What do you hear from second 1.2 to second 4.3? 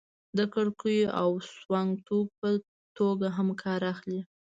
او سونګ توکو په توګه هم کار اخلي.